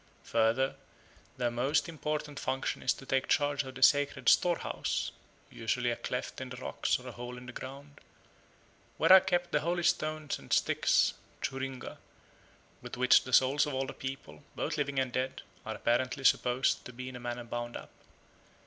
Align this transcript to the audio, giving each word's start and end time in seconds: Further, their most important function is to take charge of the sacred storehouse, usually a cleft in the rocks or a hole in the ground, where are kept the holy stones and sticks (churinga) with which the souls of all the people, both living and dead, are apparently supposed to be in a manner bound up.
Further, 0.23 0.77
their 1.37 1.51
most 1.51 1.87
important 1.87 2.39
function 2.39 2.81
is 2.81 2.91
to 2.93 3.05
take 3.05 3.27
charge 3.27 3.61
of 3.61 3.75
the 3.75 3.83
sacred 3.83 4.29
storehouse, 4.29 5.11
usually 5.51 5.91
a 5.91 5.95
cleft 5.95 6.41
in 6.41 6.49
the 6.49 6.57
rocks 6.57 6.97
or 6.97 7.07
a 7.07 7.11
hole 7.11 7.37
in 7.37 7.45
the 7.45 7.51
ground, 7.51 8.01
where 8.97 9.13
are 9.13 9.19
kept 9.21 9.51
the 9.51 9.59
holy 9.59 9.83
stones 9.83 10.39
and 10.39 10.51
sticks 10.51 11.13
(churinga) 11.43 11.97
with 12.81 12.97
which 12.97 13.25
the 13.25 13.31
souls 13.31 13.67
of 13.67 13.75
all 13.75 13.85
the 13.85 13.93
people, 13.93 14.41
both 14.55 14.75
living 14.75 14.97
and 14.97 15.11
dead, 15.13 15.43
are 15.67 15.75
apparently 15.75 16.23
supposed 16.23 16.83
to 16.85 16.91
be 16.93 17.07
in 17.07 17.15
a 17.15 17.19
manner 17.19 17.43
bound 17.43 17.77
up. 17.77 17.91